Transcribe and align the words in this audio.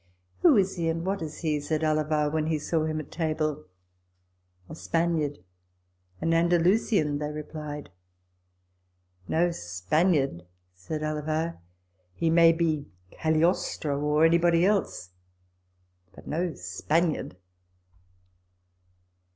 "Who 0.41 0.57
is 0.57 0.77
he 0.77 0.89
and 0.89 1.05
what 1.05 1.21
is 1.21 1.41
he?" 1.41 1.59
said 1.59 1.83
Alava 1.83 2.27
when 2.31 2.47
he 2.47 2.57
saw 2.57 2.85
him 2.85 2.99
at 2.99 3.11
table." 3.11 3.65
A 4.67 4.73
Spaniard, 4.73 5.43
an 6.19 6.31
Andalu 6.31 6.79
sian," 6.79 7.19
they 7.19 7.29
replied." 7.29 7.91
No 9.29 9.51
Spaniard," 9.51 10.41
said 10.73 11.03
Alava;" 11.03 11.59
he 12.15 12.31
may 12.31 12.51
be 12.51 12.87
Cagliostro, 13.11 13.99
or 14.01 14.25
anybody 14.25 14.65
else, 14.65 15.11
but 16.15 16.25
no 16.25 16.55
Spaniard." 16.55 17.37